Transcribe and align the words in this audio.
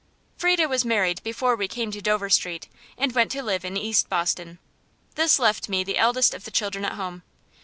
Frieda 0.35 0.67
was 0.67 0.83
married 0.83 1.21
before 1.21 1.55
we 1.55 1.67
came 1.67 1.91
to 1.91 2.01
Dover 2.01 2.31
Street, 2.31 2.67
and 2.97 3.13
went 3.13 3.29
to 3.33 3.43
live 3.43 3.63
in 3.63 3.77
East 3.77 4.09
Boston. 4.09 4.57
This 5.13 5.37
left 5.37 5.69
me 5.69 5.83
the 5.83 5.99
eldest 5.99 6.33
of 6.33 6.43
the 6.43 6.49
children 6.49 6.83
at 6.85 6.93
home. 6.93 7.21